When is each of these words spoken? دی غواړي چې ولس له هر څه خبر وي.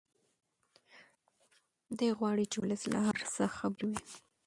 دی 1.97 2.09
غواړي 2.17 2.45
چې 2.51 2.57
ولس 2.59 2.83
له 2.93 2.99
هر 3.07 3.19
څه 3.33 3.43
خبر 3.57 3.81
وي. 3.89 3.99